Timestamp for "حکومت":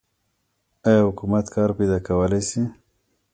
1.09-1.45